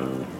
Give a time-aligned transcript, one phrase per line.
[0.00, 0.39] Música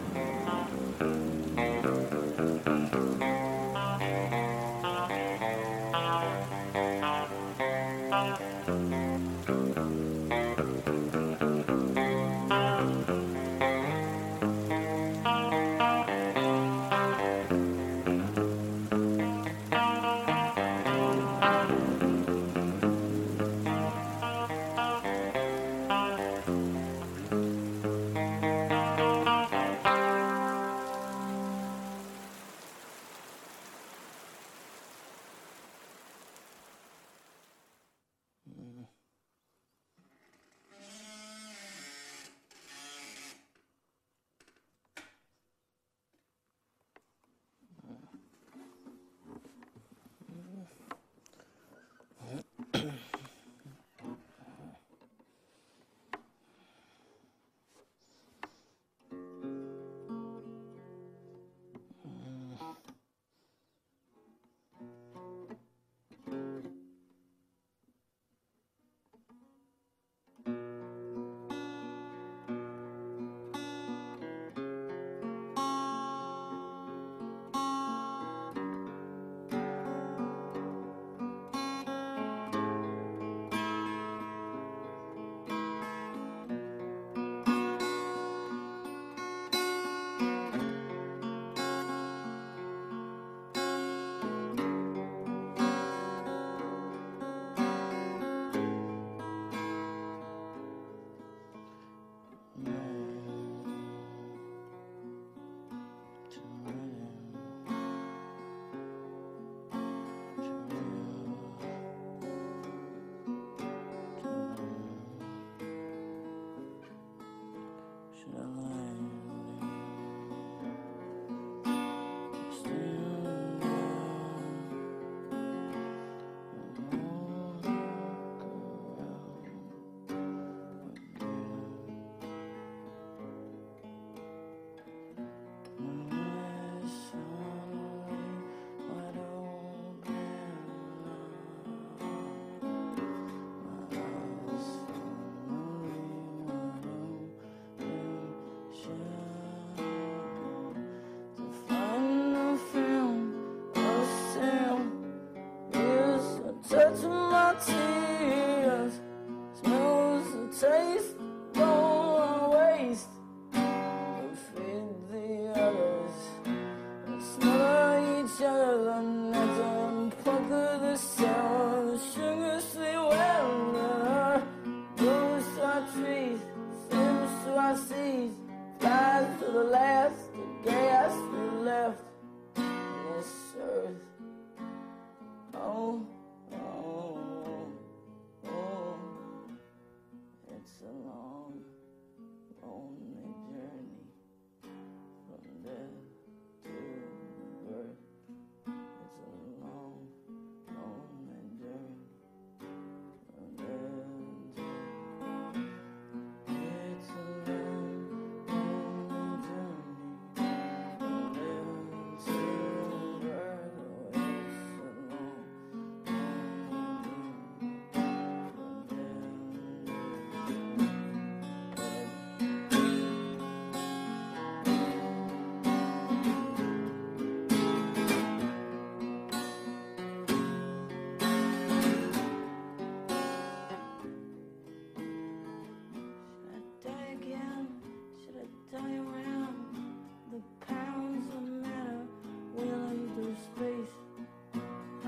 [156.97, 157.90] such a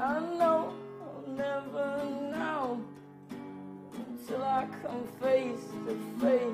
[0.03, 2.85] I know I'll never know
[3.95, 6.52] until I come face to face.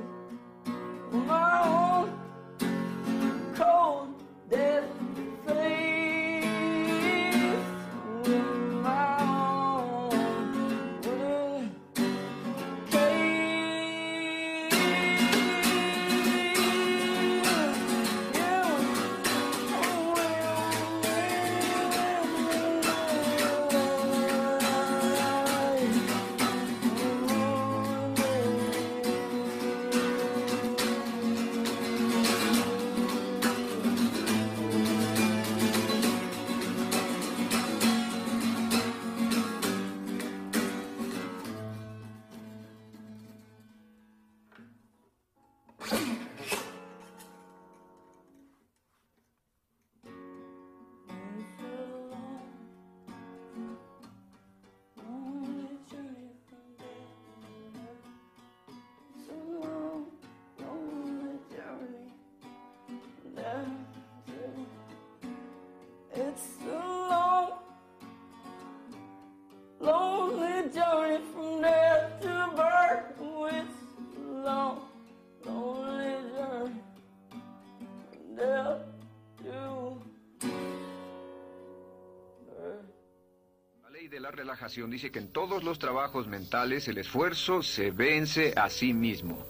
[84.10, 88.70] De la relajación dice que en todos los trabajos mentales el esfuerzo se vence a
[88.70, 89.44] sí mismo.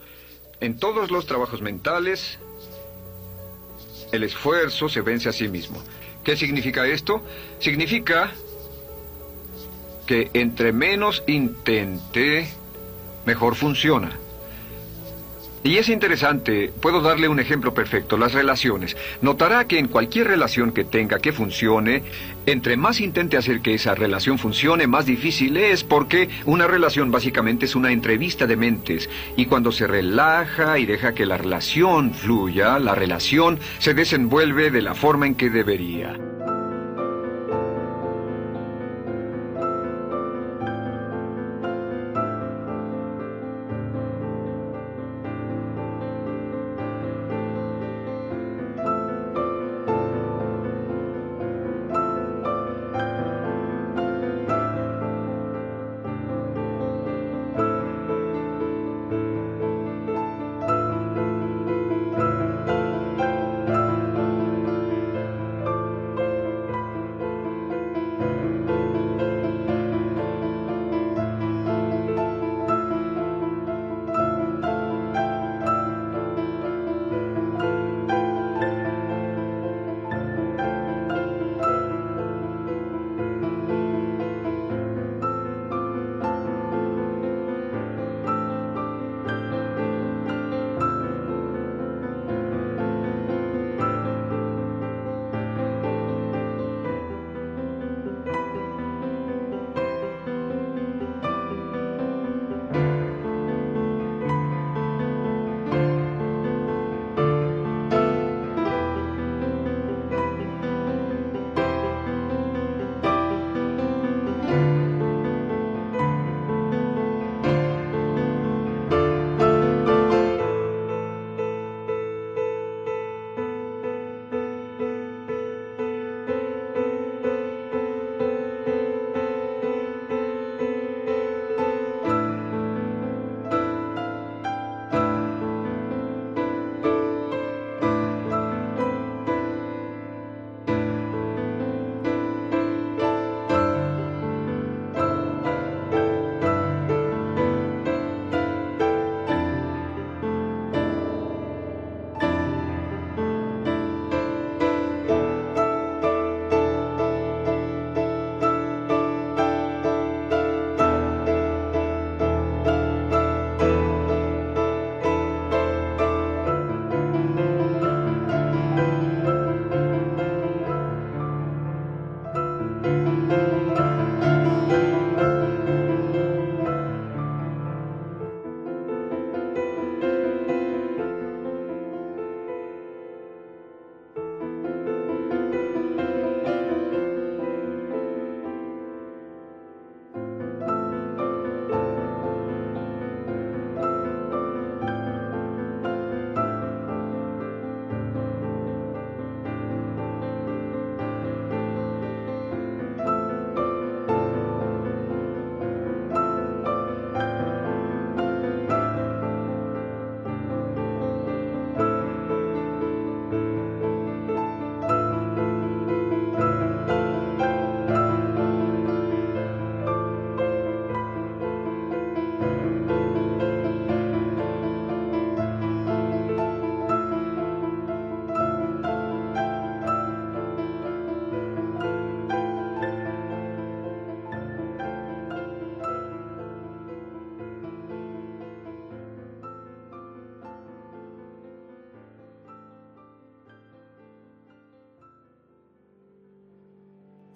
[0.60, 2.38] En todos los trabajos mentales
[4.10, 5.80] el esfuerzo se vence a sí mismo.
[6.24, 7.22] ¿Qué significa esto?
[7.60, 8.32] Significa
[10.06, 12.48] que entre menos intente,
[13.26, 14.18] mejor funciona.
[15.64, 18.96] Y es interesante, puedo darle un ejemplo perfecto, las relaciones.
[19.22, 22.02] Notará que en cualquier relación que tenga que funcione,
[22.46, 27.66] entre más intente hacer que esa relación funcione, más difícil es porque una relación básicamente
[27.66, 29.10] es una entrevista de mentes.
[29.36, 34.82] Y cuando se relaja y deja que la relación fluya, la relación se desenvuelve de
[34.82, 36.27] la forma en que debería.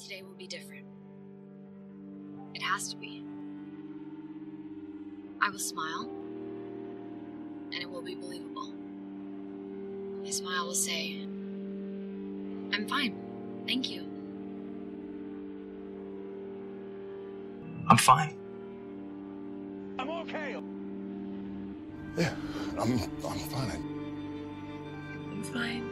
[0.02, 0.84] Today will be different.
[2.54, 3.24] It has to be.
[5.40, 6.10] I will smile,
[7.72, 8.72] and it will be believable.
[10.24, 11.20] My smile will say,
[12.72, 13.14] I'm fine.
[13.64, 14.02] Thank you.
[17.88, 18.36] I'm fine.
[20.00, 20.56] I'm okay.
[22.18, 22.34] Yeah,
[22.76, 22.92] I'm
[23.24, 23.84] I'm fine.
[25.30, 25.91] I'm fine.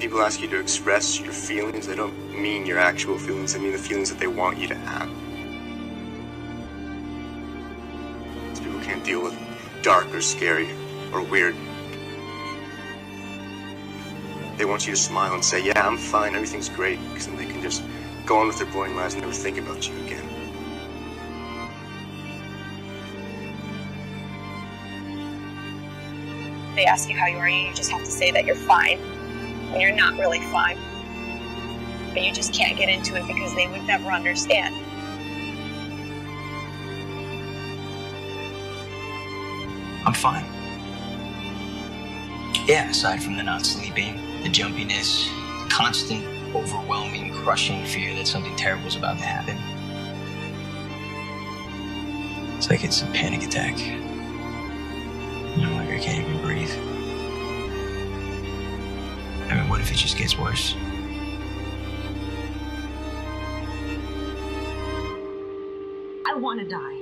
[0.00, 1.88] People ask you to express your feelings.
[1.88, 4.76] They don't mean your actual feelings, they mean the feelings that they want you to
[4.76, 5.08] have.
[8.62, 9.36] People can't deal with
[9.82, 10.68] dark or scary
[11.12, 11.56] or weird.
[14.56, 17.46] They want you to smile and say, Yeah, I'm fine, everything's great, because then they
[17.46, 17.82] can just
[18.24, 20.24] go on with their boring lives and never think about you again.
[26.76, 29.00] they ask you how you are, and you just have to say that you're fine
[29.70, 30.78] when you're not really fine.
[32.12, 34.74] But you just can't get into it because they would never understand.
[40.06, 40.44] I'm fine.
[42.66, 45.28] Yeah, aside from the not sleeping, the jumpiness,
[45.64, 49.56] the constant, overwhelming, crushing fear that something terrible is about to happen.
[52.56, 53.76] It's like it's a panic attack.
[55.56, 56.70] Know, like I can't even breathe.
[59.50, 60.74] I mean, what if it just gets worse?
[66.26, 66.97] I want to die.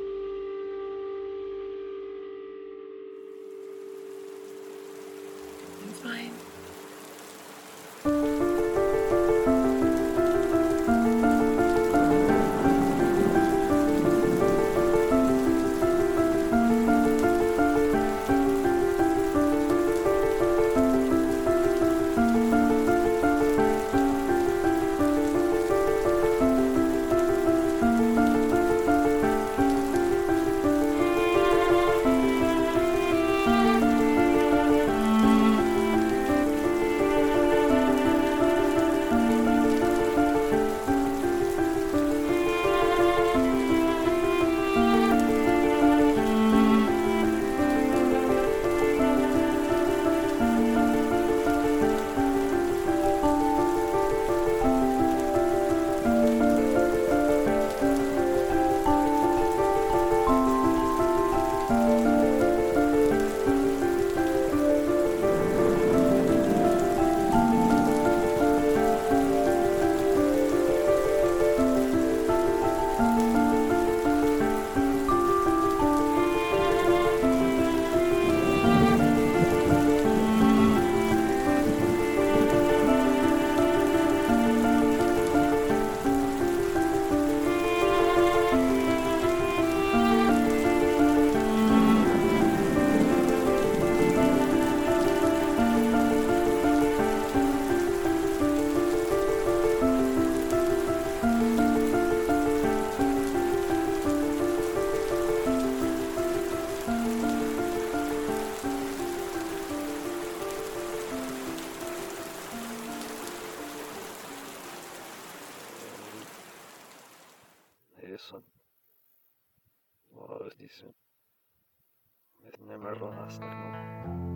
[123.31, 124.36] したよ。